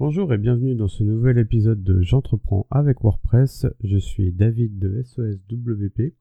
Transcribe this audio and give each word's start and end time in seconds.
Bonjour 0.00 0.32
et 0.32 0.38
bienvenue 0.38 0.74
dans 0.74 0.88
ce 0.88 1.04
nouvel 1.04 1.38
épisode 1.38 1.84
de 1.84 2.02
J'entreprends 2.02 2.66
avec 2.68 3.02
WordPress. 3.02 3.68
Je 3.84 3.96
suis 3.96 4.32
David 4.32 4.80
de 4.80 5.04
SOSWP 5.04 6.14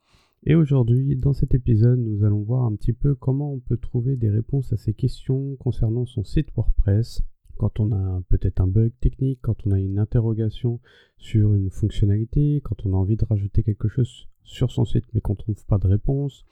et 0.43 0.53
aujourd'hui 0.53 1.15
dans 1.15 1.33
cet 1.33 1.55
épisode 1.55 1.97
nous 1.97 2.23
allons 2.23 2.43
voir 2.43 2.65
un 2.65 2.75
petit 2.75 2.93
peu 2.93 3.15
comment 3.15 3.51
on 3.51 3.59
peut 3.59 3.77
trouver 3.77 4.15
des 4.15 4.29
réponses 4.29 4.71
à 4.73 4.77
ces 4.77 4.93
questions 4.93 5.55
concernant 5.55 6.05
son 6.05 6.23
site 6.23 6.49
WordPress 6.55 7.23
quand 7.57 7.79
on 7.79 7.91
a 7.91 8.21
peut-être 8.29 8.61
un 8.61 8.67
bug 8.67 8.91
technique, 9.01 9.39
quand 9.41 9.65
on 9.65 9.71
a 9.71 9.79
une 9.79 9.97
interrogation 9.97 10.79
sur 11.17 11.55
une 11.55 11.71
fonctionnalité, 11.71 12.61
quand 12.63 12.85
on 12.85 12.93
a 12.93 12.97
envie 12.97 13.17
de 13.17 13.25
rajouter 13.25 13.63
quelque 13.63 13.87
chose 13.87 14.27
sur 14.43 14.69
son 14.69 14.85
site 14.85 15.05
mais 15.15 15.19
qu'on 15.19 15.33
ne 15.33 15.37
trouve 15.39 15.65
pas 15.65 15.79
de 15.79 15.87
réponse, 15.87 16.45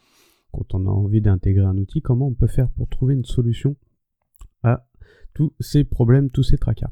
quand 0.52 0.74
on 0.74 0.88
a 0.88 0.90
envie 0.90 1.22
d'intégrer 1.22 1.66
un 1.66 1.78
outil, 1.78 2.02
comment 2.02 2.30
on 2.30 2.34
peut 2.34 2.48
faire 2.48 2.72
pour 2.72 2.90
trouver 2.90 3.14
une 3.14 3.26
solution 3.26 3.76
à 4.64 4.88
tous 5.34 5.54
ces 5.60 5.84
problèmes, 5.84 6.30
tous 6.30 6.44
ces 6.44 6.58
tracas. 6.58 6.92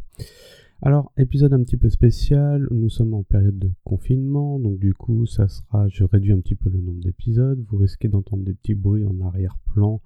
Alors, 0.81 1.11
épisode 1.17 1.51
un 1.53 1.61
petit 1.61 1.75
peu 1.75 1.89
spécial, 1.89 2.65
nous 2.71 2.89
sommes 2.89 3.13
en 3.13 3.23
période 3.23 3.59
de 3.59 3.69
confinement, 3.83 4.59
donc 4.59 4.79
du 4.79 4.93
coup, 4.93 5.25
ça 5.25 5.49
sera, 5.49 5.89
je 5.89 6.05
réduis 6.05 6.31
un 6.31 6.39
petit 6.39 6.55
peu 6.55 6.69
le 6.69 6.79
nombre 6.79 7.01
d'épisodes, 7.01 7.61
vous 7.67 7.77
risquez 7.77 8.07
d'entendre 8.07 8.43
des 8.43 8.53
petits 8.53 8.75
bruits 8.75 9.05
en 9.05 9.19
arrière-plan 9.19 10.01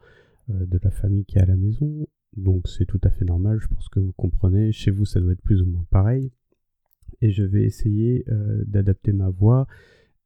euh, 0.50 0.66
de 0.66 0.80
la 0.84 0.90
famille 0.90 1.26
qui 1.26 1.38
est 1.38 1.44
à 1.44 1.46
la 1.46 1.56
maison, 1.56 2.08
donc 2.36 2.68
c'est 2.68 2.88
tout 2.88 3.00
à 3.04 3.12
fait 3.12 3.24
normal, 3.24 3.60
je 3.60 3.68
pense 3.68 3.88
que 3.88 4.00
vous 4.00 4.14
comprenez, 4.14 4.72
chez 4.72 4.90
vous 4.90 5.06
ça 5.06 5.20
doit 5.20 5.34
être 5.34 5.44
plus 5.44 5.62
ou 5.62 5.68
moins 5.68 5.86
pareil, 5.92 6.32
et 7.22 7.30
je 7.30 7.44
vais 7.44 7.64
essayer 7.64 8.26
euh, 8.30 8.64
d'adapter 8.66 9.14
ma 9.14 9.30
voix 9.30 9.68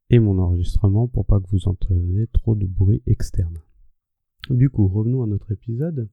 et 0.08 0.18
mon 0.18 0.38
enregistrement 0.38 1.08
pour 1.08 1.26
pas 1.26 1.40
que 1.40 1.48
vous 1.50 1.68
entendiez 1.68 2.26
trop 2.28 2.54
de 2.54 2.64
bruit 2.64 3.02
externe. 3.06 3.58
Du 4.48 4.70
coup, 4.70 4.88
revenons 4.88 5.22
à 5.22 5.26
notre 5.26 5.52
épisode 5.52 6.08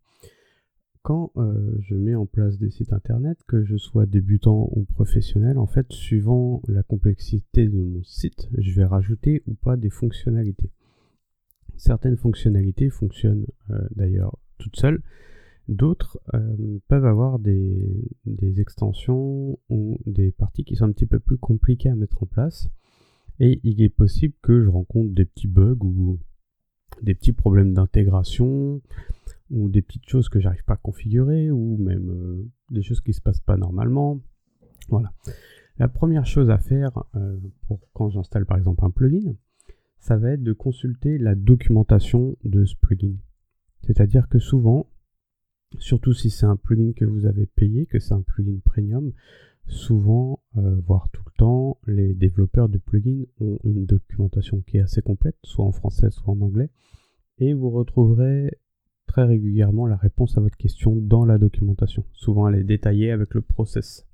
quand 1.06 1.32
euh, 1.38 1.78
je 1.82 1.94
mets 1.94 2.16
en 2.16 2.26
place 2.26 2.58
des 2.58 2.72
sites 2.72 2.92
internet, 2.92 3.38
que 3.48 3.64
je 3.64 3.78
sois 3.78 4.08
débutant 4.08 4.70
ou 4.72 4.86
professionnel, 4.86 5.60
en 5.60 5.68
fait, 5.68 5.86
suivant 5.94 6.64
la 6.68 6.82
complexité 6.82 7.68
de 7.68 7.78
mon 7.78 8.04
site, 8.04 8.50
je 8.58 8.74
vais 8.74 8.86
rajouter 8.86 9.44
ou 9.46 9.54
pas 9.54 9.78
des 9.78 9.92
fonctionnalités. 9.92 10.72
Certaines 11.78 12.18
fonctionnalités 12.18 12.90
fonctionnent 12.90 13.46
euh, 13.70 13.88
d'ailleurs 13.96 14.40
toutes 14.58 14.78
seules, 14.78 15.04
d'autres 15.68 16.20
euh, 16.34 16.80
peuvent 16.88 17.06
avoir 17.06 17.38
des, 17.38 18.10
des, 18.26 18.60
extensions 18.60 19.60
ou 19.70 20.00
des 20.08 20.32
parties 20.32 20.64
qui 20.64 20.76
sont 20.76 20.86
un 20.86 20.92
petit 20.92 21.06
peu 21.06 21.20
plus 21.20 21.38
compliquées 21.38 21.90
à 21.90 21.96
mettre 21.96 22.24
en 22.24 22.26
place. 22.26 22.68
Et 23.40 23.60
il 23.64 23.84
est 23.84 23.90
possible 23.90 24.34
que 24.42 24.64
je 24.64 24.70
rencontre 24.70 25.14
des 25.14 25.26
petits 25.26 25.48
bugs 25.48 25.78
ou 25.82 26.18
des 27.04 27.14
petits 27.14 27.34
problèmes 27.34 27.76
d'intégration, 27.76 28.82
ou 29.50 29.70
des 29.70 29.82
petites 29.82 30.08
choses 30.08 30.30
que 30.30 30.40
j'arrive 30.40 30.64
pas 30.64 30.74
à 30.74 30.78
configurer, 30.78 31.52
ou 31.52 31.78
même 31.78 32.10
euh, 32.10 32.50
des 32.72 32.82
choses 32.82 33.02
qui 33.02 33.14
se 33.14 33.22
passent 33.22 33.42
pas 33.42 33.58
normalement. 33.58 34.22
Voilà. 34.90 35.14
La 35.78 35.88
première 35.88 36.26
chose 36.26 36.50
à 36.50 36.58
faire 36.58 37.04
euh, 37.16 37.38
pour 37.68 37.80
quand 37.94 38.10
j'installe 38.10 38.46
par 38.46 38.58
exemple 38.58 38.86
un 38.86 38.92
plugin, 38.92 39.36
ça 40.00 40.18
va 40.18 40.32
être 40.32 40.44
de 40.44 40.54
consulter 40.54 41.18
la 41.18 41.36
documentation 41.36 42.38
de 42.44 42.66
ce 42.66 42.76
plugin. 42.76 43.16
C'est-à-dire 43.82 44.30
que 44.30 44.40
souvent, 44.40 44.88
surtout 45.80 46.14
si 46.14 46.30
c'est 46.30 46.46
un 46.46 46.56
plugin 46.56 46.94
que 46.94 47.06
vous 47.06 47.26
avez 47.26 47.46
payé, 47.46 47.86
que 47.86 48.00
c'est 48.00 48.14
un 48.14 48.22
plugin 48.22 48.60
premium, 48.64 49.12
souvent, 49.68 50.42
euh, 50.58 50.80
voire 50.86 51.10
tout 51.12 51.24
le 51.26 51.32
temps, 51.38 51.80
les 51.88 52.14
développeurs 52.14 52.70
de 52.70 52.78
plugins 52.78 53.26
ont 53.40 53.60
une 53.64 53.86
documentation 53.86 54.62
qui 54.62 54.78
est 54.78 54.82
assez 54.82 55.02
complète, 55.02 55.38
soit 55.44 55.66
en 55.66 55.72
français, 55.72 56.10
soit 56.10 56.34
en 56.34 56.42
anglais, 56.42 56.70
et 57.40 57.54
vous 57.54 57.70
retrouverez 57.70 58.58
très 59.16 59.24
régulièrement 59.24 59.88
la 59.88 59.96
réponse 59.96 60.38
à 60.38 60.42
votre 60.42 60.58
question 60.58 60.94
dans 60.94 61.24
la 61.24 61.38
documentation. 61.38 62.04
Souvent 62.12 62.50
elle 62.50 62.60
est 62.60 62.66
détaillée 62.66 63.12
avec 63.12 63.34
le 63.34 63.40
process. 63.40 64.06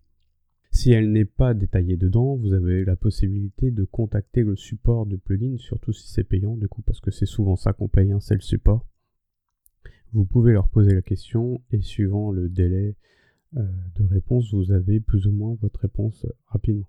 Si 0.70 0.92
elle 0.92 1.12
n'est 1.12 1.26
pas 1.26 1.56
détaillée 1.56 1.98
dedans, 1.98 2.36
vous 2.36 2.54
avez 2.54 2.86
la 2.86 2.96
possibilité 2.96 3.72
de 3.72 3.84
contacter 3.84 4.44
le 4.44 4.56
support 4.56 5.08
du 5.08 5.18
plugin, 5.18 5.58
surtout 5.58 5.92
si 5.92 6.08
c'est 6.08 6.24
payant 6.24 6.56
du 6.56 6.68
coup, 6.68 6.84
parce 6.84 7.00
que 7.00 7.10
c'est 7.10 7.26
souvent 7.26 7.56
ça 7.56 7.74
qu'on 7.74 7.88
paye, 7.88 8.12
hein, 8.12 8.20
c'est 8.20 8.36
le 8.36 8.42
support. 8.42 8.86
Vous 10.14 10.24
pouvez 10.24 10.54
leur 10.54 10.68
poser 10.68 10.94
la 10.94 11.02
question 11.02 11.64
et 11.72 11.82
suivant 11.82 12.32
le 12.32 12.48
délai 12.48 12.96
euh, 13.58 13.64
de 13.96 14.04
réponse, 14.04 14.54
vous 14.54 14.72
avez 14.72 15.00
plus 15.00 15.26
ou 15.26 15.32
moins 15.32 15.58
votre 15.64 15.80
réponse 15.80 16.28
rapidement. 16.46 16.86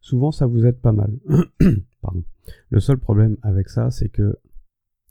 Souvent 0.00 0.32
ça 0.32 0.46
vous 0.46 0.64
aide 0.64 0.80
pas 0.80 0.92
mal. 0.92 1.18
Pardon. 2.00 2.24
Le 2.70 2.80
seul 2.80 2.96
problème 2.96 3.36
avec 3.42 3.68
ça, 3.68 3.90
c'est 3.90 4.08
que 4.08 4.38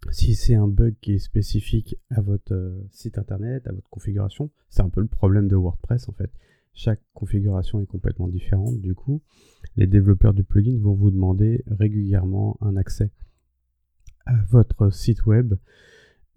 si 0.10 0.36
c'est 0.36 0.56
un 0.56 0.68
bug 0.68 0.96
qui 1.02 1.14
est 1.14 1.20
spécifique 1.20 1.96
à 2.10 2.22
votre 2.22 2.54
euh, 2.54 2.82
site 2.92 3.18
internet, 3.18 3.68
à 3.68 3.72
votre 3.72 3.90
configuration, 3.90 4.50
c'est 4.70 4.82
un 4.82 4.90
peu 4.90 5.02
le 5.02 5.08
problème 5.08 5.48
de 5.48 5.56
WordPress 5.56 6.10
en 6.10 6.14
fait. 6.14 6.32
Chaque 6.74 7.02
configuration 7.14 7.82
est 7.82 7.86
complètement 7.86 8.28
différente. 8.28 8.80
Du 8.80 8.96
coup, 8.96 9.22
les 9.76 9.88
développeurs 9.88 10.34
du 10.34 10.44
plugin 10.44 10.80
vont 10.80 10.94
vous 10.94 11.12
demander 11.12 11.64
régulièrement 11.68 12.58
un 12.62 12.78
accès 12.78 13.12
à 14.26 14.42
votre 14.50 14.92
site 14.92 15.26
web. 15.26 15.54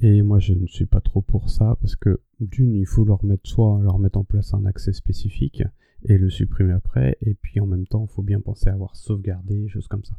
Et 0.01 0.23
moi, 0.23 0.41
je 0.41 0.55
ne 0.55 0.67
suis 0.67 0.87
pas 0.87 1.01
trop 1.01 1.23
pour 1.23 1.51
ça 1.51 1.77
parce 1.81 1.95
que 1.95 2.21
d'une, 2.41 2.75
il 2.75 2.87
faut 2.87 3.05
leur 3.05 3.25
mettre 3.25 3.49
soit 3.49 3.81
leur 3.83 3.99
mettre 3.99 4.19
en 4.19 4.25
place 4.25 4.53
un 4.55 4.65
accès 4.67 4.93
spécifique 4.93 5.63
et 6.03 6.19
le 6.19 6.31
supprimer 6.31 6.73
après. 6.73 7.17
Et 7.23 7.35
puis 7.35 7.61
en 7.61 7.67
même 7.67 7.87
temps, 7.87 8.07
il 8.11 8.13
faut 8.13 8.23
bien 8.23 8.41
penser 8.41 8.69
à 8.69 8.75
avoir 8.75 8.97
sauvegardé, 8.97 9.69
choses 9.69 9.89
comme 9.89 10.05
ça. 10.05 10.19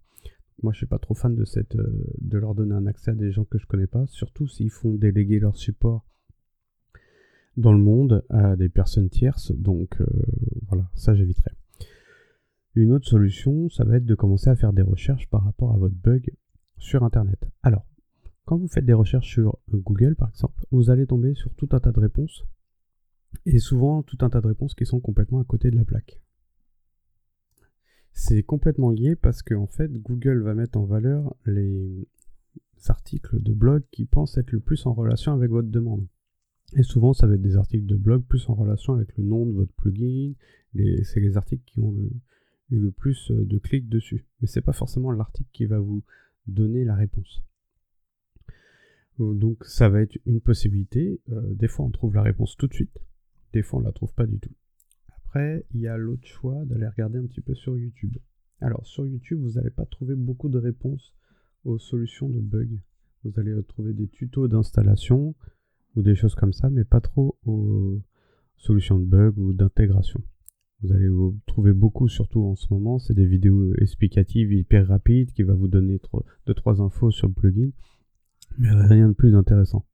Moi, 0.63 0.71
je 0.73 0.77
suis 0.77 0.85
pas 0.85 0.99
trop 0.99 1.13
fan 1.13 1.35
de 1.35 1.45
cette, 1.45 1.75
euh, 1.75 2.05
de 2.21 2.37
leur 2.37 2.55
donner 2.55 2.73
un 2.73 2.85
accès 2.85 3.11
à 3.11 3.15
des 3.15 3.31
gens 3.31 3.43
que 3.43 3.57
je 3.57 3.65
connais 3.65 3.87
pas, 3.87 4.05
surtout 4.07 4.47
s'ils 4.47 4.71
font 4.71 4.93
déléguer 4.93 5.39
leur 5.39 5.55
support 5.57 6.05
dans 7.57 7.73
le 7.73 7.79
monde 7.79 8.23
à 8.29 8.55
des 8.55 8.69
personnes 8.69 9.09
tierces. 9.09 9.51
Donc 9.51 9.99
euh, 10.01 10.05
voilà, 10.67 10.89
ça 10.93 11.13
j'éviterai. 11.13 11.51
Une 12.75 12.91
autre 12.91 13.07
solution, 13.07 13.69
ça 13.69 13.85
va 13.85 13.97
être 13.97 14.05
de 14.05 14.15
commencer 14.15 14.49
à 14.49 14.55
faire 14.55 14.73
des 14.73 14.81
recherches 14.81 15.29
par 15.29 15.43
rapport 15.43 15.73
à 15.73 15.77
votre 15.77 15.95
bug 15.95 16.33
sur 16.77 17.03
Internet. 17.03 17.39
Alors, 17.63 17.85
quand 18.43 18.57
vous 18.57 18.67
faites 18.67 18.85
des 18.85 18.93
recherches 18.93 19.29
sur 19.29 19.57
Google, 19.69 20.15
par 20.15 20.29
exemple, 20.29 20.65
vous 20.71 20.89
allez 20.89 21.07
tomber 21.07 21.33
sur 21.35 21.53
tout 21.55 21.69
un 21.71 21.79
tas 21.79 21.91
de 21.91 21.99
réponses. 21.99 22.45
Et 23.45 23.59
souvent, 23.59 24.03
tout 24.03 24.17
un 24.21 24.29
tas 24.29 24.41
de 24.41 24.47
réponses 24.47 24.75
qui 24.75 24.85
sont 24.85 24.99
complètement 24.99 25.39
à 25.39 25.45
côté 25.45 25.71
de 25.71 25.75
la 25.75 25.85
plaque. 25.85 26.21
C'est 28.17 28.43
complètement 28.43 28.91
lié 28.91 29.17
parce 29.17 29.43
que 29.43 29.53
en 29.53 29.67
fait, 29.67 29.91
Google 29.91 30.41
va 30.41 30.53
mettre 30.53 30.79
en 30.79 30.85
valeur 30.85 31.35
les 31.45 32.07
articles 32.87 33.41
de 33.41 33.53
blog 33.53 33.83
qui 33.91 34.05
pensent 34.05 34.37
être 34.37 34.53
le 34.53 34.61
plus 34.61 34.85
en 34.85 34.93
relation 34.93 35.33
avec 35.33 35.51
votre 35.51 35.67
demande. 35.67 36.07
Et 36.77 36.83
souvent, 36.83 37.11
ça 37.11 37.27
va 37.27 37.35
être 37.35 37.41
des 37.41 37.57
articles 37.57 37.85
de 37.85 37.97
blog 37.97 38.23
plus 38.23 38.49
en 38.49 38.55
relation 38.55 38.93
avec 38.93 39.15
le 39.17 39.25
nom 39.25 39.45
de 39.45 39.51
votre 39.51 39.73
plugin. 39.73 40.31
C'est 41.03 41.19
les 41.19 41.35
articles 41.35 41.63
qui 41.65 41.81
ont 41.81 41.93
eu 42.69 42.79
le 42.79 42.89
plus 42.89 43.31
de 43.31 43.57
clics 43.57 43.89
dessus. 43.89 44.25
Mais 44.39 44.47
c'est 44.47 44.61
pas 44.61 44.73
forcément 44.73 45.11
l'article 45.11 45.49
qui 45.51 45.65
va 45.65 45.79
vous 45.79 46.01
donner 46.47 46.85
la 46.85 46.95
réponse. 46.95 47.43
Donc 49.19 49.65
ça 49.65 49.89
va 49.89 50.01
être 50.01 50.17
une 50.25 50.39
possibilité. 50.39 51.19
Euh, 51.31 51.53
des 51.53 51.67
fois, 51.67 51.85
on 51.85 51.91
trouve 51.91 52.15
la 52.15 52.23
réponse 52.23 52.55
tout 52.55 52.67
de 52.67 52.73
suite. 52.73 52.97
Des 53.51 53.61
fois, 53.61 53.79
on 53.79 53.83
la 53.83 53.91
trouve 53.91 54.13
pas 54.13 54.25
du 54.25 54.39
tout 54.39 54.55
il 55.73 55.81
y 55.81 55.87
a 55.87 55.97
l'autre 55.97 56.25
choix 56.25 56.63
d'aller 56.65 56.87
regarder 56.87 57.19
un 57.19 57.25
petit 57.25 57.41
peu 57.41 57.55
sur 57.55 57.77
YouTube. 57.77 58.17
Alors, 58.61 58.85
sur 58.85 59.05
YouTube, 59.05 59.39
vous 59.41 59.53
n'allez 59.53 59.69
pas 59.69 59.85
trouver 59.85 60.15
beaucoup 60.15 60.49
de 60.49 60.57
réponses 60.57 61.13
aux 61.63 61.77
solutions 61.77 62.29
de 62.29 62.39
bugs. 62.39 62.79
Vous 63.23 63.39
allez 63.39 63.53
trouver 63.67 63.93
des 63.93 64.07
tutos 64.07 64.47
d'installation 64.47 65.35
ou 65.95 66.01
des 66.01 66.15
choses 66.15 66.35
comme 66.35 66.53
ça, 66.53 66.69
mais 66.69 66.83
pas 66.83 67.01
trop 67.01 67.37
aux 67.45 68.01
solutions 68.57 68.99
de 68.99 69.05
bugs 69.05 69.33
ou 69.37 69.53
d'intégration. 69.53 70.21
Vous 70.81 70.93
allez 70.93 71.07
vous 71.07 71.39
trouver 71.45 71.73
beaucoup, 71.73 72.07
surtout 72.07 72.43
en 72.43 72.55
ce 72.55 72.67
moment, 72.73 72.99
c'est 72.99 73.13
des 73.13 73.25
vidéos 73.25 73.73
explicatives 73.75 74.53
hyper 74.53 74.87
rapides 74.87 75.31
qui 75.31 75.43
va 75.43 75.53
vous 75.53 75.67
donner 75.67 75.99
2-3 76.47 76.81
infos 76.81 77.11
sur 77.11 77.27
le 77.27 77.33
plugin, 77.33 77.71
mais 78.57 78.71
rien 78.71 79.09
de 79.09 79.13
plus 79.13 79.35
intéressant. 79.35 79.85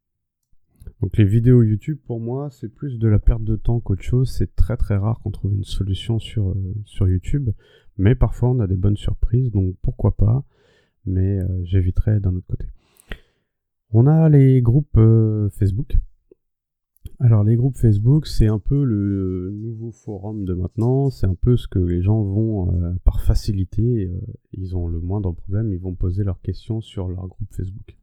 Donc 1.01 1.17
les 1.17 1.25
vidéos 1.25 1.63
YouTube, 1.63 1.97
pour 2.05 2.19
moi, 2.19 2.49
c'est 2.51 2.69
plus 2.69 2.99
de 2.99 3.07
la 3.07 3.17
perte 3.17 3.43
de 3.43 3.55
temps 3.55 3.79
qu'autre 3.79 4.03
chose. 4.03 4.29
C'est 4.29 4.55
très 4.55 4.77
très 4.77 4.97
rare 4.97 5.19
qu'on 5.21 5.31
trouve 5.31 5.53
une 5.53 5.63
solution 5.63 6.19
sur, 6.19 6.49
euh, 6.49 7.09
YouTube. 7.09 7.49
Mais 7.97 8.13
parfois, 8.13 8.51
on 8.51 8.59
a 8.59 8.67
des 8.67 8.75
bonnes 8.75 8.97
surprises, 8.97 9.51
donc 9.51 9.75
pourquoi 9.81 10.15
pas. 10.15 10.43
Mais 11.05 11.39
euh, 11.39 11.47
j'éviterai 11.63 12.19
d'un 12.19 12.35
autre 12.35 12.45
côté. 12.45 12.67
On 13.89 14.05
a 14.05 14.29
les 14.29 14.61
groupes 14.61 14.95
euh, 14.97 15.49
Facebook. 15.49 15.97
Alors 17.19 17.43
les 17.43 17.55
groupes 17.55 17.77
Facebook, 17.77 18.27
c'est 18.27 18.47
un 18.47 18.59
peu 18.59 18.83
le 18.83 19.49
nouveau 19.51 19.91
forum 19.91 20.45
de 20.45 20.53
maintenant. 20.53 21.09
C'est 21.09 21.25
un 21.25 21.35
peu 21.35 21.57
ce 21.57 21.67
que 21.67 21.79
les 21.79 22.01
gens 22.03 22.21
vont 22.23 22.97
par 23.03 23.21
facilité. 23.21 24.09
ils 24.53 24.75
ont 24.75 24.87
le 24.87 24.99
moindre 24.99 25.31
problème, 25.31 25.71
ils 25.71 25.79
vont 25.79 25.93
poser 25.93 26.23
leurs 26.23 26.41
questions 26.41 26.81
sur 26.81 27.07
leur 27.07 27.27
groupe 27.27 27.51
Facebook. 27.51 27.95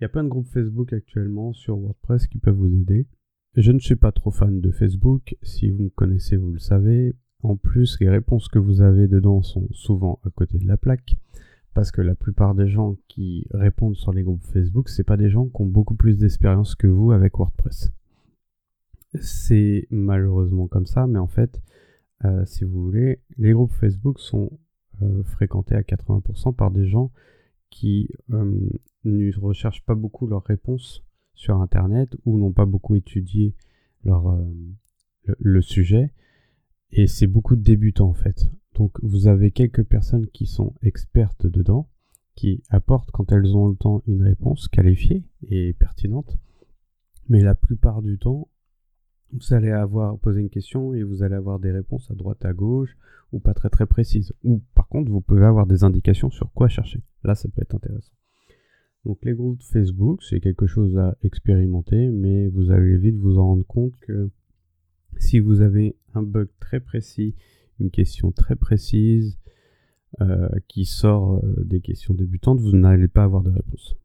Il 0.00 0.04
y 0.04 0.06
a 0.06 0.08
plein 0.08 0.24
de 0.24 0.30
groupes 0.30 0.46
Facebook 0.46 0.94
actuellement 0.94 1.52
sur 1.52 1.76
WordPress 1.76 2.26
qui 2.26 2.38
peuvent 2.38 2.56
vous 2.56 2.74
aider. 2.74 3.06
Je 3.54 3.70
ne 3.70 3.78
suis 3.78 3.96
pas 3.96 4.12
trop 4.12 4.30
fan 4.30 4.58
de 4.58 4.70
Facebook. 4.70 5.36
Si 5.42 5.68
vous 5.68 5.84
me 5.84 5.88
connaissez, 5.90 6.38
vous 6.38 6.52
le 6.52 6.58
savez. 6.58 7.14
En 7.42 7.56
plus, 7.56 8.00
les 8.00 8.08
réponses 8.08 8.48
que 8.48 8.58
vous 8.58 8.80
avez 8.80 9.08
dedans 9.08 9.42
sont 9.42 9.68
souvent 9.72 10.18
à 10.24 10.30
côté 10.30 10.56
de 10.56 10.66
la 10.66 10.78
plaque. 10.78 11.16
Parce 11.74 11.90
que 11.90 12.00
la 12.00 12.14
plupart 12.14 12.54
des 12.54 12.66
gens 12.66 12.96
qui 13.08 13.46
répondent 13.50 13.94
sur 13.94 14.14
les 14.14 14.22
groupes 14.22 14.42
Facebook, 14.42 14.88
c'est 14.88 15.04
pas 15.04 15.18
des 15.18 15.28
gens 15.28 15.48
qui 15.48 15.60
ont 15.60 15.66
beaucoup 15.66 15.96
plus 15.96 16.16
d'expérience 16.16 16.74
que 16.74 16.86
vous 16.86 17.12
avec 17.12 17.36
WordPress. 17.36 17.92
c'est 19.20 19.86
malheureusement 19.90 20.66
comme 20.66 20.86
ça, 20.86 21.06
mais 21.06 21.18
en 21.18 21.26
fait, 21.26 21.60
euh, 22.24 22.46
si 22.46 22.64
vous 22.64 22.82
voulez, 22.82 23.20
les 23.36 23.52
groupes 23.52 23.72
Facebook 23.72 24.18
sont 24.18 24.58
euh, 25.02 25.22
fréquentés 25.24 25.74
à 25.74 25.82
80% 25.82 26.54
par 26.54 26.70
des 26.70 26.86
gens 26.86 27.12
qui 27.70 28.08
euh, 28.32 28.68
ne 29.04 29.38
recherchent 29.38 29.84
pas 29.84 29.94
beaucoup 29.94 30.26
leurs 30.26 30.44
réponses 30.44 31.04
sur 31.34 31.60
Internet 31.60 32.16
ou 32.24 32.38
n'ont 32.38 32.52
pas 32.52 32.66
beaucoup 32.66 32.94
étudié 32.96 33.54
leur, 34.04 34.36
le, 35.24 35.62
sujet. 35.62 36.12
Et 36.90 37.06
c'est 37.06 37.26
beaucoup 37.26 37.56
de 37.56 37.62
débutants 37.62 38.10
en 38.10 38.14
fait. 38.14 38.50
Donc 38.74 38.98
vous 39.02 39.26
avez 39.26 39.50
quelques 39.50 39.84
personnes 39.84 40.26
qui 40.28 40.46
sont 40.46 40.74
expertes 40.82 41.46
dedans, 41.46 41.88
qui 42.34 42.62
apportent 42.68 43.10
quand 43.10 43.32
elles 43.32 43.56
ont 43.56 43.68
le 43.68 43.76
temps 43.76 44.02
une 44.06 44.22
réponse 44.22 44.68
qualifiée 44.68 45.24
et 45.48 45.72
pertinente. 45.72 46.38
Mais 47.28 47.40
la 47.40 47.54
plupart 47.54 48.02
du 48.02 48.18
temps, 48.18 48.48
vous 49.32 49.54
allez 49.54 49.70
avoir 49.70 50.18
posé 50.18 50.40
une 50.40 50.50
question 50.50 50.94
et 50.94 51.02
vous 51.02 51.22
allez 51.22 51.34
avoir 51.34 51.58
des 51.58 51.70
réponses 51.70 52.10
à 52.10 52.14
droite, 52.14 52.44
à 52.44 52.52
gauche, 52.52 52.96
ou 53.32 53.40
pas 53.40 53.54
très 53.54 53.70
très 53.70 53.86
précises. 53.86 54.32
Ou 54.44 54.62
par 54.74 54.88
contre, 54.88 55.10
vous 55.10 55.20
pouvez 55.20 55.44
avoir 55.44 55.66
des 55.66 55.84
indications 55.84 56.30
sur 56.30 56.52
quoi 56.52 56.68
chercher. 56.68 57.00
Là, 57.24 57.34
ça 57.34 57.48
peut 57.48 57.62
être 57.62 57.74
intéressant. 57.74 58.12
Donc 59.04 59.18
les 59.22 59.34
groupes 59.34 59.62
Facebook, 59.62 60.22
c'est 60.22 60.40
quelque 60.40 60.66
chose 60.66 60.98
à 60.98 61.16
expérimenter, 61.22 62.08
mais 62.10 62.48
vous 62.48 62.70
allez 62.70 62.98
vite 62.98 63.16
vous 63.16 63.38
en 63.38 63.46
rendre 63.46 63.66
compte 63.66 63.96
que 64.00 64.30
si 65.16 65.38
vous 65.38 65.60
avez 65.60 65.96
un 66.14 66.22
bug 66.22 66.48
très 66.60 66.80
précis, 66.80 67.34
une 67.78 67.90
question 67.90 68.30
très 68.30 68.56
précise, 68.56 69.38
euh, 70.20 70.48
qui 70.66 70.84
sort 70.84 71.36
euh, 71.36 71.64
des 71.64 71.80
questions 71.80 72.14
débutantes, 72.14 72.60
vous 72.60 72.76
n'allez 72.76 73.06
pas 73.06 73.22
avoir 73.22 73.42
de 73.42 73.50
réponse. 73.50 73.96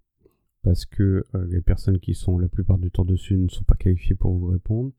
Parce 0.62 0.86
que 0.86 1.26
euh, 1.34 1.48
les 1.50 1.62
personnes 1.62 2.00
qui 2.00 2.14
sont 2.14 2.38
la 2.38 2.48
plupart 2.48 2.78
du 2.78 2.92
temps 2.92 3.06
dessus 3.06 3.36
ne 3.36 3.50
sont 3.50 3.64
pas 3.64 3.76
qualifiées 3.76 4.16
pour 4.16 4.38
vous 4.38 4.48
répondre. 4.48 4.92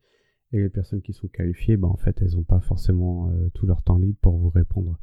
Et 0.53 0.59
les 0.61 0.69
personnes 0.69 1.01
qui 1.01 1.13
sont 1.13 1.27
qualifiées, 1.27 1.77
bah, 1.77 1.87
en 1.87 1.97
fait, 1.97 2.21
elles 2.21 2.35
n'ont 2.35 2.43
pas 2.43 2.61
forcément 2.61 3.31
tout 3.53 3.65
leur 3.65 3.81
temps 3.81 3.97
libre 3.97 4.17
pour 4.21 4.37
vous 4.37 4.49
répondre. 4.49 4.97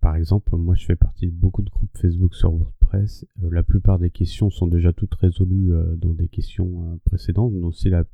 par 0.00 0.16
exemple, 0.16 0.56
moi 0.56 0.74
je 0.74 0.84
fais 0.84 0.96
partie 0.96 1.26
de 1.28 1.32
beaucoup 1.32 1.62
de 1.62 1.70
groupes 1.70 1.96
Facebook 1.96 2.34
sur 2.34 2.52
WordPress. 2.52 3.24
la 3.50 3.62
plupart 3.62 3.98
des 3.98 4.10
questions 4.10 4.50
sont 4.50 4.66
déjà 4.66 4.92
toutes 4.92 5.14
résolues 5.14 5.72
dans 5.96 6.12
des 6.12 6.28
questions 6.28 7.00
précédentes. 7.04 7.58
Donc 7.58 7.74
si 7.74 7.88
la, 7.88 8.04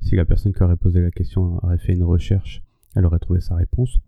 si 0.00 0.16
la 0.16 0.24
personne 0.24 0.52
qui 0.52 0.62
aurait 0.62 0.76
posé 0.76 1.00
la 1.00 1.10
question 1.10 1.56
aurait 1.64 1.78
fait 1.78 1.94
une 1.94 2.02
recherche, 2.02 2.62
elle 2.94 3.06
aurait 3.06 3.20
trouvé 3.20 3.40
sa 3.40 3.54
réponse. 3.54 3.98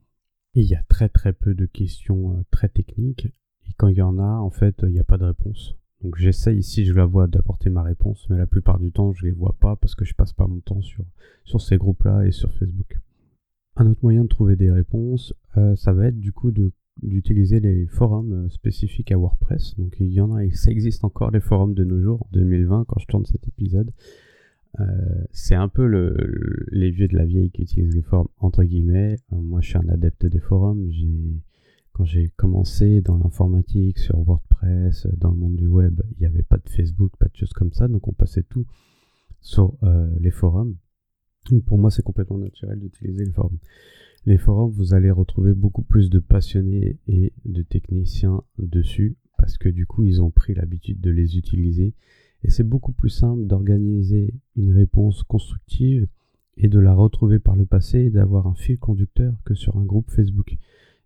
Et 0.55 0.63
il 0.63 0.67
y 0.67 0.75
a 0.75 0.83
très 0.89 1.09
très 1.09 1.33
peu 1.33 1.55
de 1.55 1.67
questions 1.67 2.45
très 2.51 2.69
techniques. 2.69 3.27
Et 3.67 3.73
quand 3.77 3.89
il 3.89 3.97
y 3.97 4.03
en 4.03 4.19
a, 4.19 4.39
en 4.39 4.51
fait, 4.51 4.77
il 4.83 4.93
n'y 4.93 5.01
a 5.01 5.05
pas 5.05 5.19
de 5.19 5.25
réponse. 5.25 5.77
Donc 6.03 6.17
j'essaye 6.17 6.59
ici, 6.59 6.85
je 6.85 6.95
la 6.95 7.07
vois, 7.07 7.27
d'apporter 7.27 7.71
ma 7.71 7.83
réponse, 7.83 8.27
mais 8.31 8.39
la 8.39 8.47
plupart 8.47 8.79
du 8.79 8.93
temps, 8.93 9.13
je 9.13 9.25
les 9.25 9.33
vois 9.33 9.57
pas 9.59 9.77
parce 9.77 9.95
que 9.95 10.05
je 10.05 10.15
passe 10.15 10.33
pas 10.33 10.47
mon 10.47 10.61
temps 10.61 10.81
sur, 10.81 11.05
sur 11.45 11.61
ces 11.61 11.77
groupes-là 11.77 12.25
et 12.25 12.31
sur 12.31 12.53
Facebook. 12.53 12.99
Un 13.77 13.87
autre 13.87 14.01
moyen 14.03 14.23
de 14.23 14.29
trouver 14.29 14.57
des 14.57 14.71
réponses, 14.71 15.35
euh, 15.57 15.75
ça 15.77 15.93
va 15.93 16.07
être 16.07 16.19
du 16.19 16.33
coup 16.33 16.53
d'utiliser 17.03 17.59
les 17.59 17.87
forums 17.87 18.33
euh, 18.33 18.49
spécifiques 18.49 19.11
à 19.11 19.19
WordPress. 19.19 19.77
Donc 19.77 19.97
il 19.99 20.13
y 20.13 20.21
en 20.21 20.35
a, 20.35 20.45
et 20.45 20.51
ça 20.51 20.71
existe 20.71 21.05
encore 21.05 21.33
les 21.33 21.41
forums 21.41 21.75
de 21.75 21.85
nos 21.85 22.01
jours, 22.01 22.23
en 22.23 22.29
2020, 22.33 22.85
quand 22.87 23.01
je 23.01 23.07
tourne 23.07 23.25
cet 23.25 23.47
épisode. 23.49 23.91
Euh, 24.81 24.85
c'est 25.33 25.55
un 25.55 25.69
peu 25.69 25.87
le, 25.87 26.67
les 26.71 26.91
vieux 26.91 27.09
de 27.09 27.17
la 27.17 27.25
vieille 27.25 27.51
qui 27.51 27.63
utilisent 27.63 27.95
les 27.95 28.03
forums 28.03 28.29
entre 28.39 28.63
guillemets. 28.63 29.17
moi, 29.33 29.61
je 29.61 29.71
suis 29.71 29.79
un 29.79 29.89
adepte 29.89 30.27
des 30.27 30.41
forums. 30.41 30.87
J'ai 30.91 31.41
quand 31.99 32.05
j'ai 32.05 32.29
commencé 32.37 33.01
dans 33.01 33.17
l'informatique, 33.17 33.99
sur 33.99 34.21
WordPress, 34.21 35.09
dans 35.17 35.33
le 35.33 35.37
monde 35.37 35.57
du 35.57 35.67
web, 35.67 36.01
il 36.13 36.21
n'y 36.21 36.27
avait 36.27 36.45
pas 36.45 36.57
de 36.57 36.69
Facebook, 36.69 37.11
pas 37.19 37.27
de 37.27 37.35
choses 37.35 37.53
comme 37.53 37.73
ça, 37.73 37.89
donc 37.89 38.07
on 38.07 38.13
passait 38.13 38.45
tout 38.45 38.67
sur 39.41 39.75
euh, 39.83 40.09
les 40.21 40.31
forums. 40.31 40.77
Donc 41.51 41.65
pour 41.65 41.77
moi, 41.77 41.91
c'est 41.91 42.05
complètement 42.05 42.39
naturel 42.39 42.79
d'utiliser 42.79 43.25
les 43.25 43.33
forums. 43.33 43.59
Les 44.27 44.39
forums, 44.39 44.71
vous 44.71 44.95
allez 44.95 45.11
retrouver 45.11 45.55
beaucoup 45.55 45.83
plus 45.83 46.09
de 46.09 46.21
passionnés 46.21 46.99
et 47.09 47.33
de 47.45 47.63
techniciens 47.63 48.43
dessus, 48.59 49.17
parce 49.37 49.59
que 49.59 49.69
du 49.69 49.85
coup, 49.85 50.05
ils 50.05 50.23
ont 50.23 50.31
pris 50.31 50.55
l'habitude 50.55 51.01
de 51.01 51.11
les 51.11 51.37
utiliser. 51.37 51.95
Et 52.45 52.51
c'est 52.51 52.63
beaucoup 52.63 52.93
plus 52.93 53.11
simple 53.11 53.45
d'organiser 53.47 54.35
une 54.55 54.71
réponse 54.71 55.25
constructive 55.25 56.07
et 56.59 56.69
de 56.69 56.79
la 56.79 56.95
retrouver 56.95 57.41
par 57.41 57.57
le 57.57 57.67
passé 57.67 57.99
et 58.03 58.11
d'avoir 58.11 58.47
un 58.47 58.55
fil 58.55 58.79
conducteur 58.79 59.35
que 59.45 59.55
sur 59.55 59.77
un 59.77 59.85
groupe 59.85 60.13
Facebook. 60.13 60.57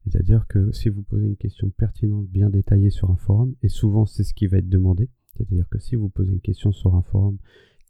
C'est-à-dire 0.05 0.47
que 0.49 0.73
si 0.73 0.89
vous 0.89 1.03
posez 1.03 1.27
une 1.27 1.37
question 1.37 1.71
pertinente, 1.71 2.27
bien 2.27 2.51
détaillée 2.51 2.91
sur 2.91 3.11
un 3.11 3.17
forum, 3.17 3.55
et 3.63 3.69
souvent 3.69 4.05
c'est 4.05 4.25
ce 4.25 4.35
qui 4.35 4.47
va 4.47 4.59
être 4.59 4.69
demandé, 4.69 5.09
c'est-à-dire 5.37 5.69
que 5.69 5.79
si 5.79 5.95
vous 5.95 6.09
posez 6.09 6.33
une 6.33 6.41
question 6.41 6.73
sur 6.73 6.95
un 6.95 7.03
forum 7.03 7.39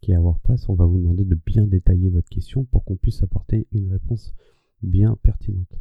qui 0.01 0.11
est 0.11 0.15
à 0.15 0.21
WordPress, 0.21 0.69
on 0.69 0.75
va 0.75 0.85
vous 0.85 0.99
demander 0.99 1.23
de 1.23 1.37
bien 1.45 1.65
détailler 1.65 2.09
votre 2.09 2.29
question 2.29 2.65
pour 2.65 2.83
qu'on 2.83 2.95
puisse 2.95 3.23
apporter 3.23 3.67
une 3.71 3.89
réponse 3.89 4.35
bien 4.81 5.17
pertinente. 5.23 5.79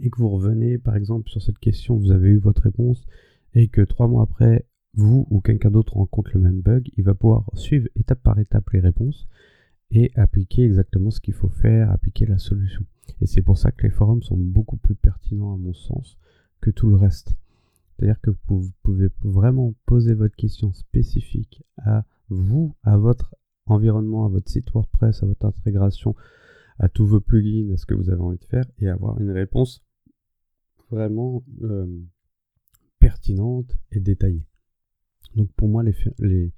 Et 0.00 0.10
que 0.10 0.18
vous 0.18 0.30
revenez 0.30 0.78
par 0.78 0.96
exemple 0.96 1.28
sur 1.28 1.42
cette 1.42 1.58
question, 1.58 1.96
vous 1.96 2.10
avez 2.10 2.30
eu 2.30 2.38
votre 2.38 2.62
réponse, 2.62 3.06
et 3.54 3.68
que 3.68 3.80
trois 3.80 4.08
mois 4.08 4.22
après, 4.22 4.66
vous 4.94 5.26
ou 5.30 5.40
quelqu'un 5.40 5.70
d'autre 5.70 5.94
rencontre 5.94 6.30
le 6.34 6.40
même 6.40 6.60
bug, 6.60 6.90
il 6.96 7.04
va 7.04 7.14
pouvoir 7.14 7.44
suivre 7.54 7.88
étape 7.96 8.22
par 8.22 8.38
étape 8.38 8.70
les 8.70 8.80
réponses 8.80 9.28
et 9.90 10.12
appliquer 10.16 10.64
exactement 10.64 11.10
ce 11.10 11.20
qu'il 11.20 11.34
faut 11.34 11.48
faire, 11.48 11.90
appliquer 11.90 12.26
la 12.26 12.38
solution. 12.38 12.84
Et 13.20 13.26
c'est 13.26 13.42
pour 13.42 13.58
ça 13.58 13.72
que 13.72 13.84
les 13.84 13.92
forums 13.92 14.22
sont 14.22 14.36
beaucoup 14.36 14.76
plus 14.76 14.94
pertinents 14.94 15.54
à 15.54 15.56
mon 15.56 15.74
sens 15.74 16.18
que 16.60 16.70
tout 16.70 16.88
le 16.88 16.96
reste. 16.96 17.36
C'est-à-dire 17.96 18.20
que 18.20 18.30
vous 18.46 18.70
pouvez 18.82 19.08
vraiment 19.22 19.74
poser 19.86 20.14
votre 20.14 20.36
question 20.36 20.72
spécifique 20.72 21.64
à 21.78 22.04
vous, 22.28 22.74
à 22.82 22.96
votre 22.96 23.34
environnement, 23.66 24.24
à 24.24 24.28
votre 24.28 24.50
site 24.50 24.70
WordPress, 24.72 25.22
à 25.22 25.26
votre 25.26 25.46
intégration, 25.46 26.14
à 26.78 26.88
tous 26.88 27.06
vos 27.06 27.20
plugins, 27.20 27.72
à 27.72 27.76
ce 27.76 27.86
que 27.86 27.94
vous 27.94 28.10
avez 28.10 28.20
envie 28.20 28.38
de 28.38 28.44
faire, 28.44 28.64
et 28.78 28.88
avoir 28.88 29.20
une 29.20 29.30
réponse 29.30 29.82
vraiment 30.90 31.44
euh, 31.62 31.86
pertinente 33.00 33.76
et 33.90 34.00
détaillée. 34.00 34.46
Donc 35.34 35.50
pour 35.52 35.68
moi, 35.68 35.82
les, 35.82 35.94
les, 36.18 36.52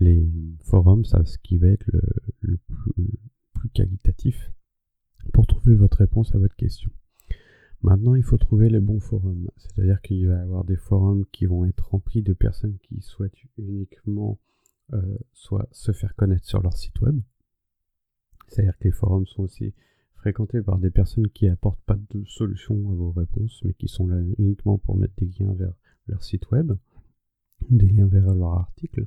les 0.00 0.28
forums, 0.62 1.04
ça 1.04 1.24
ce 1.24 1.38
qui 1.38 1.58
va 1.58 1.68
être 1.68 1.86
le, 1.86 2.02
le 2.42 2.58
plus 3.52 3.68
qualitatif 3.70 4.52
pour 5.32 5.46
trouver 5.46 5.74
votre 5.74 5.98
réponse 5.98 6.34
à 6.34 6.38
votre 6.38 6.56
question. 6.56 6.90
Maintenant, 7.82 8.14
il 8.14 8.22
faut 8.22 8.38
trouver 8.38 8.68
les 8.68 8.80
bons 8.80 9.00
forums. 9.00 9.48
C'est-à-dire 9.56 10.00
qu'il 10.00 10.26
va 10.26 10.36
y 10.36 10.40
avoir 10.40 10.64
des 10.64 10.76
forums 10.76 11.24
qui 11.32 11.46
vont 11.46 11.64
être 11.66 11.90
remplis 11.90 12.22
de 12.22 12.32
personnes 12.32 12.78
qui 12.82 13.00
souhaitent 13.00 13.38
uniquement 13.58 14.38
euh, 14.92 15.18
soit 15.32 15.68
se 15.72 15.92
faire 15.92 16.14
connaître 16.14 16.46
sur 16.46 16.62
leur 16.62 16.76
site 16.76 17.00
web. 17.00 17.20
C'est-à-dire 18.48 18.78
que 18.78 18.84
les 18.84 18.92
forums 18.92 19.26
sont 19.26 19.42
aussi 19.42 19.74
fréquentés 20.14 20.62
par 20.62 20.78
des 20.78 20.90
personnes 20.90 21.28
qui 21.28 21.48
apportent 21.48 21.82
pas 21.82 21.98
de 22.10 22.24
solution 22.24 22.90
à 22.90 22.94
vos 22.94 23.10
réponses, 23.10 23.60
mais 23.64 23.74
qui 23.74 23.88
sont 23.88 24.06
là 24.06 24.20
uniquement 24.38 24.78
pour 24.78 24.96
mettre 24.96 25.14
des 25.16 25.26
liens 25.26 25.52
vers 25.54 25.72
leur 26.06 26.22
site 26.22 26.50
web, 26.50 26.72
des 27.70 27.88
liens 27.88 28.06
vers 28.06 28.34
leur 28.34 28.54
article. 28.54 29.06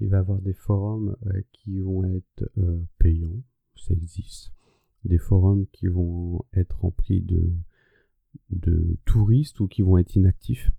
Il 0.00 0.08
va 0.08 0.18
y 0.18 0.20
avoir 0.20 0.40
des 0.40 0.52
forums 0.52 1.16
euh, 1.26 1.40
qui 1.52 1.80
vont 1.80 2.04
être 2.04 2.50
euh, 2.58 2.80
payants, 2.98 3.42
ça 3.74 3.94
existe 3.94 4.52
des 5.04 5.18
forums 5.18 5.66
qui 5.72 5.86
vont 5.86 6.44
être 6.52 6.80
remplis 6.80 7.22
de, 7.22 7.52
touristes 9.04 9.60
ou 9.60 9.68
qui 9.68 9.82
vont 9.82 9.98
être 9.98 10.14
inactifs. 10.16 10.70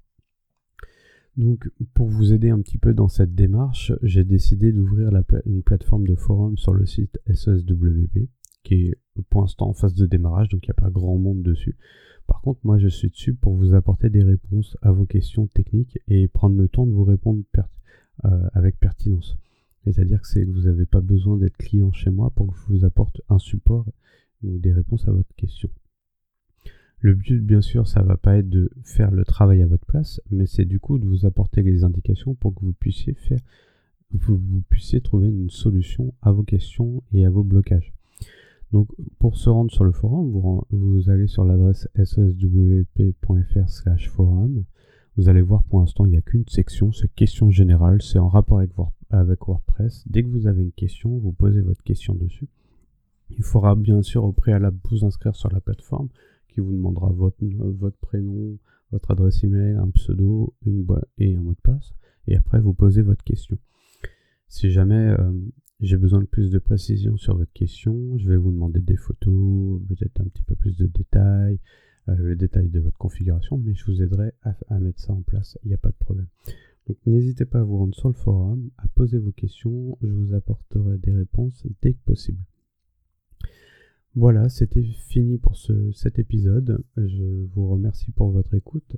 Donc 1.38 1.70
pour 1.94 2.10
vous 2.10 2.34
aider 2.34 2.50
un 2.50 2.62
petit 2.62 2.78
peu 2.78 2.94
dans 2.94 3.08
cette 3.08 3.34
démarche, 3.34 3.94
j'ai 4.02 4.24
décidé 4.24 4.72
d'ouvrir 4.72 5.10
une 5.46 5.64
plateforme 5.64 6.06
de 6.06 6.16
forum 6.16 6.58
sur 6.58 6.74
le 6.74 6.86
site 6.86 7.20
SOSWP 7.34 8.30
qui 8.64 8.74
est 8.74 8.98
pour 9.30 9.42
l'instant 9.42 9.70
en 9.70 9.74
phase 9.74 9.96
de 9.96 10.06
démarrage, 10.06 10.50
donc 10.50 10.66
il 10.66 10.70
n'y 10.70 10.78
a 10.78 10.82
pas 10.82 10.90
grand 10.90 11.18
monde 11.18 11.42
dessus. 11.42 11.78
Par 12.28 12.42
contre, 12.42 12.60
moi 12.64 12.78
je 12.78 12.88
suis 12.88 13.10
dessus 13.10 13.34
pour 13.34 13.56
vous 13.56 13.74
apporter 13.74 14.10
des 14.10 14.24
réponses 14.24 14.78
à 14.82 14.92
vos 14.92 15.06
questions 15.06 15.48
techniques 15.48 15.98
et 16.08 16.28
prendre 16.28 16.58
le 16.58 16.68
temps 16.68 16.86
de 16.86 16.92
vous 16.92 17.06
répondre 17.06 17.44
euh, 17.58 17.62
avec 18.24 18.80
pertinence. 18.80 19.38
C'est-à-dire 19.84 20.22
que, 20.22 20.40
que 20.40 20.52
vous 20.52 20.64
n'avez 20.64 20.86
pas 20.86 21.02
besoin 21.02 21.38
d'être 21.38 21.58
client 21.58 21.92
chez 21.92 22.10
moi 22.10 22.32
pour 22.32 22.48
que 22.48 22.58
je 22.60 22.66
vous 22.68 22.86
apporte 22.86 23.22
un 23.30 23.40
support 23.40 23.86
ou 24.44 24.60
des 24.60 24.74
réponses 24.74 25.08
à 25.08 25.12
votre 25.12 25.34
question. 25.36 25.70
Le 27.02 27.16
but, 27.16 27.40
bien 27.40 27.62
sûr, 27.62 27.88
ça 27.88 28.02
va 28.02 28.18
pas 28.18 28.36
être 28.38 28.50
de 28.50 28.70
faire 28.84 29.12
le 29.12 29.24
travail 29.24 29.62
à 29.62 29.68
votre 29.68 29.86
place, 29.86 30.20
mais 30.32 30.46
c'est 30.46 30.66
du 30.66 30.82
coup 30.82 31.00
de 31.00 31.06
vous 31.06 31.26
apporter 31.26 31.62
les 31.62 31.86
indications 31.86 32.36
pour 32.36 32.54
que 32.54 32.66
vous 32.66 32.74
puissiez 32.74 33.14
faire, 33.14 33.40
vous, 34.12 34.38
puissiez 34.70 35.00
trouver 35.00 35.30
une 35.30 35.50
solution 35.50 36.14
à 36.22 36.34
vos 36.34 36.44
questions 36.44 37.02
et 37.14 37.26
à 37.26 37.30
vos 37.30 37.44
blocages. 37.44 37.94
Donc, 38.74 38.90
pour 39.18 39.38
se 39.38 39.50
rendre 39.50 39.72
sur 39.72 39.86
le 39.86 39.94
forum, 39.94 40.30
vous, 40.30 40.62
vous 40.72 41.10
allez 41.10 41.28
sur 41.28 41.46
l'adresse 41.46 41.88
soswp.fr/forum. 41.96 44.66
Vous 45.20 45.28
allez 45.28 45.42
voir 45.42 45.64
pour 45.64 45.82
l'instant, 45.82 46.06
il 46.06 46.12
n'y 46.12 46.18
a 46.18 46.22
qu'une 46.22 46.48
section, 46.48 46.94
c'est 46.94 47.14
questions 47.14 47.52
générales, 47.52 48.02
c'est 48.02 48.20
en 48.20 48.30
rapport 48.30 48.60
avec, 48.60 48.72
avec 49.10 49.46
WordPress. 49.46 50.06
Dès 50.08 50.24
que 50.24 50.30
vous 50.30 50.48
avez 50.48 50.62
une 50.62 50.72
question, 50.72 51.18
vous 51.18 51.34
posez 51.34 51.60
votre 51.60 51.84
question 51.84 52.16
dessus. 52.16 52.48
Il 53.30 53.44
faudra 53.44 53.76
bien 53.76 54.02
sûr 54.02 54.24
au 54.24 54.32
préalable 54.32 54.80
vous 54.90 55.04
inscrire 55.04 55.36
sur 55.36 55.52
la 55.52 55.60
plateforme 55.60 56.08
qui 56.48 56.62
vous 56.62 56.72
demandera 56.72 57.10
votre, 57.10 57.36
prénom, 58.00 58.58
votre 58.94 59.12
adresse 59.12 59.44
email, 59.44 59.76
un 59.76 59.90
pseudo, 59.90 60.54
une 60.66 60.84
boîte 60.84 61.10
et 61.18 61.36
un 61.36 61.42
mot 61.42 61.52
de 61.52 61.62
passe. 61.62 61.94
Et 62.28 62.38
après, 62.38 62.62
vous 62.62 62.74
posez 62.74 63.02
votre 63.02 63.26
question. 63.26 63.58
Si 64.48 64.72
jamais 64.72 65.18
euh, 65.20 65.34
j'ai 65.82 65.98
besoin 65.98 66.22
de 66.22 66.28
plus 66.28 66.50
de 66.50 66.60
précision 66.60 67.18
sur 67.18 67.36
votre 67.36 67.52
question, 67.52 68.18
je 68.20 68.30
vais 68.30 68.38
vous 68.38 68.54
demander 68.54 68.80
des 68.80 68.96
photos, 68.96 69.82
peut-être 69.90 70.22
un 70.22 70.30
petit 70.30 70.44
peu 70.44 70.56
plus 70.56 70.78
de 70.78 70.88
détails, 70.88 71.60
le 72.08 72.36
détail 72.36 72.70
de 72.70 72.80
votre 72.80 72.98
configuration, 72.98 73.58
mais 73.58 73.74
je 73.74 73.86
vous 73.86 74.02
aiderai 74.02 74.32
à, 74.42 74.80
mettre 74.80 75.00
ça 75.00 75.14
en 75.14 75.22
place, 75.22 75.58
il 75.64 75.70
n'y 75.70 75.74
a 75.74 75.78
pas 75.78 75.90
de 75.90 75.98
problème. 75.98 76.28
Donc 76.88 76.98
n'hésitez 77.06 77.46
pas 77.46 77.60
à 77.60 77.64
vous 77.64 77.78
rendre 77.78 77.94
sur 77.94 78.10
le 78.10 78.16
forum, 78.16 78.70
à 78.78 78.88
poser 78.88 79.20
vos 79.20 79.32
questions, 79.32 79.98
je 80.02 80.08
vous 80.08 80.34
apporterai 80.34 80.98
des 80.98 81.14
réponses 81.14 81.68
dès 81.82 81.94
que 81.94 82.04
possible. 82.06 82.40
Voilà, 84.16 84.50
c'était 84.50 84.84
fini 84.84 85.38
pour 85.38 85.56
cet 85.94 86.18
épisode. 86.18 86.84
Je 86.98 87.46
vous 87.54 87.70
remercie 87.70 88.12
pour 88.12 88.32
votre 88.32 88.56
écoute. 88.56 88.98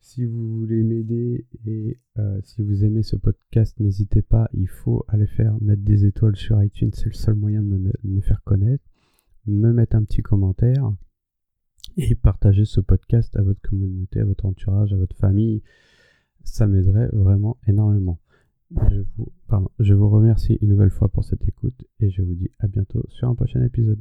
Si 0.00 0.24
vous 0.24 0.58
voulez 0.60 0.82
m'aider 0.82 1.46
et 1.66 1.98
euh, 2.18 2.40
si 2.42 2.62
vous 2.62 2.84
aimez 2.84 3.02
ce 3.02 3.16
podcast, 3.16 3.78
n'hésitez 3.80 4.22
pas, 4.22 4.48
il 4.54 4.68
faut 4.68 5.04
aller 5.08 5.26
faire 5.26 5.60
mettre 5.60 5.82
des 5.82 6.06
étoiles 6.06 6.36
sur 6.36 6.62
iTunes, 6.62 6.92
c'est 6.94 7.06
le 7.06 7.14
seul 7.14 7.34
moyen 7.34 7.60
de 7.62 7.92
me, 8.04 8.20
faire 8.20 8.42
connaître, 8.44 8.84
me 9.46 9.72
mettre 9.72 9.96
un 9.96 10.04
petit 10.04 10.22
commentaire 10.22 10.92
et 11.96 12.14
partager 12.14 12.64
ce 12.64 12.80
podcast 12.80 13.34
à 13.36 13.42
votre 13.42 13.60
communauté, 13.60 14.20
à 14.20 14.24
votre 14.24 14.46
entourage, 14.46 14.92
à 14.92 14.96
votre 14.96 15.16
famille. 15.16 15.62
Ça 16.44 16.66
m'aiderait 16.66 17.08
vraiment 17.12 17.58
énormément. 17.66 18.20
Je 18.90 19.02
vous, 19.16 19.32
je 19.78 19.94
vous 19.94 20.08
remercie 20.08 20.58
une 20.60 20.70
nouvelle 20.70 20.90
fois 20.90 21.08
pour 21.08 21.24
cette 21.24 21.46
écoute 21.48 21.84
et 22.00 22.10
je 22.10 22.22
vous 22.22 22.34
dis 22.34 22.50
à 22.58 22.66
bientôt 22.66 23.04
sur 23.08 23.28
un 23.28 23.34
prochain 23.34 23.62
épisode. 23.62 24.00